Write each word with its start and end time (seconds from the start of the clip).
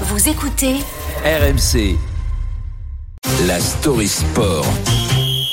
Vous 0.00 0.28
écoutez 0.28 0.74
RMC. 1.24 1.96
La 3.46 3.60
story 3.60 4.08
sport. 4.08 4.66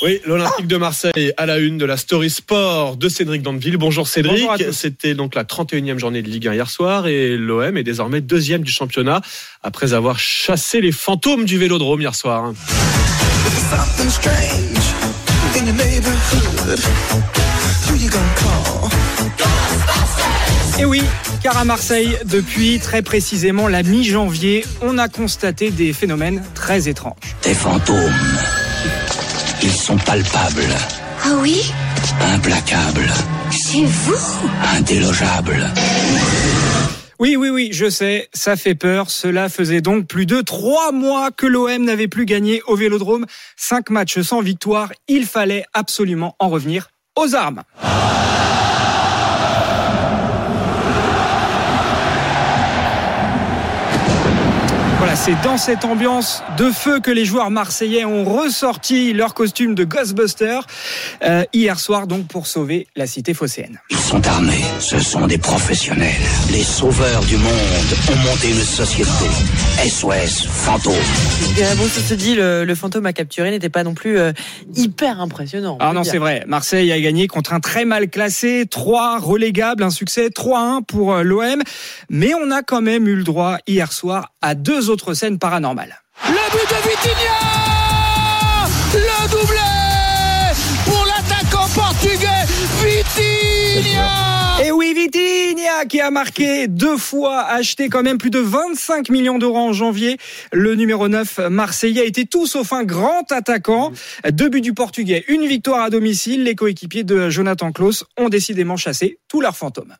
Oui, 0.02 0.20
l'Olympique 0.26 0.66
de 0.66 0.76
Marseille 0.76 1.32
à 1.36 1.46
la 1.46 1.58
une 1.58 1.78
de 1.78 1.84
la 1.84 1.96
Story 1.96 2.28
Sport 2.28 2.96
de 2.96 3.08
Cédric 3.08 3.42
Dandeville. 3.42 3.76
Bonjour 3.76 4.08
Cédric. 4.08 4.32
Bonjour 4.32 4.50
à 4.50 4.58
tous. 4.58 4.72
C'était 4.72 5.14
donc 5.14 5.36
la 5.36 5.44
31e 5.44 5.96
journée 5.98 6.22
de 6.22 6.28
Ligue 6.28 6.48
1 6.48 6.54
hier 6.54 6.68
soir 6.68 7.06
et 7.06 7.36
l'OM 7.36 7.76
est 7.76 7.84
désormais 7.84 8.20
deuxième 8.20 8.62
du 8.62 8.72
championnat 8.72 9.20
après 9.62 9.92
avoir 9.92 10.18
chassé 10.18 10.80
les 10.80 10.90
fantômes 10.90 11.44
du 11.44 11.56
Vélodrome 11.56 12.00
hier 12.00 12.16
soir. 12.16 12.52
Et 20.80 20.84
oui, 20.84 21.02
car 21.42 21.56
à 21.58 21.64
Marseille, 21.64 22.16
depuis 22.24 22.78
très 22.78 23.02
précisément 23.02 23.68
la 23.68 23.82
mi-janvier, 23.82 24.64
on 24.80 24.98
a 24.98 25.08
constaté 25.08 25.70
des 25.70 25.92
phénomènes 25.92 26.42
très 26.54 26.88
étranges. 26.88 27.16
Des 27.42 27.54
fantômes. 27.54 28.12
Ils 29.62 29.72
sont 29.72 29.96
palpables, 29.98 30.66
Ah 31.24 31.34
oui? 31.40 31.72
Implacables, 32.34 33.10
C'est 33.50 33.84
vous? 33.84 34.48
Indélogeables. 34.76 35.68
Oui, 37.18 37.36
oui, 37.36 37.50
oui, 37.50 37.68
je 37.72 37.88
sais, 37.88 38.28
ça 38.34 38.56
fait 38.56 38.74
peur. 38.74 39.08
Cela 39.10 39.48
faisait 39.48 39.80
donc 39.80 40.08
plus 40.08 40.26
de 40.26 40.40
trois 40.40 40.90
mois 40.90 41.30
que 41.30 41.46
l'OM 41.46 41.84
n'avait 41.84 42.08
plus 42.08 42.24
gagné 42.24 42.62
au 42.66 42.74
Vélodrome. 42.74 43.26
Cinq 43.56 43.90
matchs 43.90 44.20
sans 44.22 44.40
victoire. 44.40 44.92
Il 45.06 45.26
fallait 45.26 45.64
absolument 45.72 46.34
en 46.40 46.48
revenir 46.48 46.88
aux 47.16 47.36
armes. 47.36 47.62
C'est 55.24 55.40
dans 55.44 55.56
cette 55.56 55.84
ambiance 55.84 56.42
de 56.58 56.72
feu 56.72 56.98
que 56.98 57.12
les 57.12 57.24
joueurs 57.24 57.52
marseillais 57.52 58.04
ont 58.04 58.24
ressorti 58.24 59.12
leur 59.12 59.34
costume 59.34 59.76
de 59.76 59.84
Ghostbusters 59.84 60.66
euh, 61.24 61.44
hier 61.52 61.78
soir 61.78 62.08
donc 62.08 62.26
pour 62.26 62.48
sauver 62.48 62.88
la 62.96 63.06
cité 63.06 63.32
phocéenne. 63.32 63.78
Ils 63.90 63.98
sont 63.98 64.26
armés, 64.26 64.64
ce 64.80 64.98
sont 64.98 65.28
des 65.28 65.38
professionnels. 65.38 66.10
Les 66.50 66.64
sauveurs 66.64 67.20
du 67.20 67.36
monde 67.36 67.46
ont 68.10 68.16
monté 68.30 68.48
une 68.48 68.64
société. 68.64 69.08
SOS 69.88 70.48
Fantôme. 70.48 70.94
Bon, 71.76 71.86
ça 71.86 72.00
se 72.00 72.14
dit, 72.14 72.34
le, 72.34 72.64
le 72.64 72.74
fantôme 72.74 73.06
à 73.06 73.12
capturer 73.12 73.52
n'était 73.52 73.68
pas 73.68 73.84
non 73.84 73.94
plus 73.94 74.18
euh, 74.18 74.32
hyper 74.74 75.20
impressionnant. 75.20 75.76
on 75.80 75.84
Ah 75.84 75.92
non, 75.92 76.02
c'est 76.02 76.18
vrai. 76.18 76.42
Marseille 76.48 76.90
a 76.90 77.00
gagné 77.00 77.28
contre 77.28 77.52
un 77.52 77.60
très 77.60 77.84
mal 77.84 78.08
classé, 78.08 78.66
3 78.68 79.20
relégables, 79.20 79.84
un 79.84 79.90
succès 79.90 80.28
3-1 80.30 80.82
pour 80.84 81.14
euh, 81.14 81.22
l'OM. 81.22 81.62
Mais 82.10 82.32
on 82.34 82.50
a 82.50 82.62
quand 82.62 82.82
même 82.82 83.06
eu 83.06 83.14
le 83.14 83.24
droit 83.24 83.58
hier 83.68 83.92
soir 83.92 84.32
à 84.40 84.54
deux 84.54 84.90
autres 84.90 85.11
scènes 85.14 85.38
paranormales. 85.38 86.02
Le 86.26 86.50
but 86.52 86.68
de 86.68 86.88
Vitinha 86.88 87.38
Le 88.94 89.30
doublé 89.30 89.58
pour 90.84 91.04
l'attaquant 91.06 91.68
portugais 91.74 92.44
Vitinha 92.82 94.64
Et 94.64 94.70
oui, 94.70 94.94
Vitinha 94.94 95.84
qui 95.88 96.00
a 96.00 96.10
marqué 96.10 96.68
deux 96.68 96.96
fois, 96.96 97.40
acheté 97.42 97.88
quand 97.88 98.02
même 98.02 98.18
plus 98.18 98.30
de 98.30 98.38
25 98.38 99.08
millions 99.10 99.38
d'euros 99.38 99.58
en 99.58 99.72
janvier. 99.72 100.18
Le 100.52 100.74
numéro 100.74 101.08
9 101.08 101.38
marseillais 101.50 102.06
était 102.06 102.24
tout 102.24 102.46
sauf 102.46 102.72
un 102.72 102.84
grand 102.84 103.30
attaquant. 103.32 103.92
Deux 104.30 104.48
buts 104.48 104.60
du 104.60 104.74
portugais, 104.74 105.24
une 105.28 105.46
victoire 105.46 105.82
à 105.82 105.90
domicile. 105.90 106.44
Les 106.44 106.54
coéquipiers 106.54 107.04
de 107.04 107.30
Jonathan 107.30 107.72
Klaus 107.72 108.04
ont 108.16 108.28
décidément 108.28 108.76
chassé 108.76 109.18
tous 109.28 109.40
leurs 109.40 109.56
fantômes. 109.56 109.96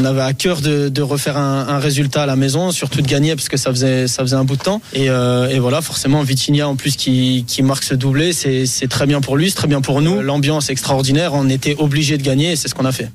On 0.00 0.04
avait 0.06 0.22
à 0.22 0.32
cœur 0.32 0.62
de, 0.62 1.02
refaire 1.02 1.36
un, 1.36 1.78
résultat 1.78 2.22
à 2.22 2.26
la 2.26 2.36
maison, 2.36 2.70
surtout 2.70 3.02
de 3.02 3.06
gagner 3.06 3.34
parce 3.34 3.50
que 3.50 3.58
ça 3.58 3.70
faisait 3.70 4.08
ça 4.08 4.22
faisait 4.22 4.36
un 4.36 4.44
bout 4.44 4.56
de 4.56 4.62
temps. 4.62 4.80
Et, 4.94 5.10
euh, 5.10 5.58
voilà, 5.60 5.82
forcément, 5.82 6.22
Vitinha 6.22 6.66
en 6.66 6.74
plus 6.74 6.96
qui, 6.96 7.44
marque 7.62 7.84
ce 7.84 7.94
doublé, 7.94 8.32
c'est 8.32 8.88
très 8.88 9.06
bien 9.06 9.20
pour 9.20 9.36
lui, 9.36 9.50
c'est 9.50 9.56
très 9.56 9.68
bien 9.68 9.82
pour 9.82 10.00
nous. 10.00 10.22
L'ambiance 10.22 10.70
est 10.70 10.72
extraordinaire, 10.72 11.34
on 11.34 11.50
était 11.50 11.74
obligé 11.78 12.16
de 12.16 12.22
gagner 12.22 12.52
et 12.52 12.56
c'est 12.56 12.68
ce 12.68 12.74
qu'on 12.74 12.86
a 12.86 12.92
fait. 12.92 13.10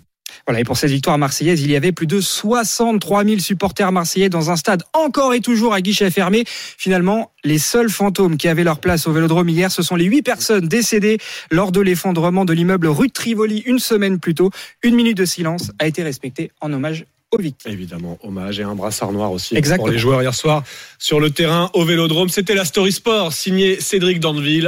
Voilà, 0.48 0.60
et 0.60 0.64
pour 0.64 0.78
cette 0.78 0.92
victoire 0.92 1.18
marseillaise, 1.18 1.62
il 1.64 1.72
y 1.72 1.76
avait 1.76 1.92
plus 1.92 2.06
de 2.06 2.22
63 2.22 3.26
000 3.26 3.40
supporters 3.40 3.92
marseillais 3.92 4.30
dans 4.30 4.52
un 4.52 4.56
stade 4.56 4.84
encore 4.94 5.34
et 5.34 5.40
toujours 5.40 5.74
à 5.74 5.82
guichet 5.82 6.12
fermé. 6.12 6.44
Finalement, 6.48 7.32
les 7.44 7.58
seuls 7.58 7.90
fantômes 7.90 8.38
qui 8.38 8.48
avaient 8.48 8.64
leur 8.64 8.80
place 8.80 9.08
au 9.08 9.12
Vélodrome 9.12 9.50
hier, 9.50 9.72
ce 9.72 9.82
sont 9.82 9.96
les 9.96 10.06
huit 10.06 10.22
personnes 10.22 10.68
décédées 10.68 11.18
lors 11.50 11.72
de 11.72 11.82
l'effondrement 11.82 12.46
de 12.46 12.54
l'immeuble 12.54 12.88
rue 12.88 13.08
de 13.08 13.14
Trivoli 13.14 13.64
une 13.66 13.80
semaine 13.80 14.20
plus 14.20 14.36
tôt. 14.36 14.52
Une 14.84 14.96
minute 14.96 15.18
de 15.18 15.26
silence 15.26 15.72
a 15.80 15.88
été 15.88 16.04
respectée 16.04 16.52
en 16.62 16.72
hommage 16.74 17.06
aux 17.32 17.42
victimes. 17.42 17.72
Évidemment, 17.72 18.18
hommage 18.24 18.60
et 18.60 18.64
un 18.64 18.76
brassard 18.76 19.12
noir 19.12 19.32
aussi 19.32 19.58
Exactement. 19.58 19.86
pour 19.86 19.92
les 19.92 19.98
joueurs 19.98 20.22
hier 20.22 20.34
soir 20.34 20.64
sur 21.00 21.20
le 21.20 21.32
terrain 21.32 21.70
au 21.74 21.84
Vélodrome. 21.84 22.30
C'était 22.30 22.56
la 22.56 22.66
Story 22.66 22.92
Sport 22.92 23.34
signée 23.34 23.80
Cédric 23.80 24.20
Dandeville. 24.20 24.64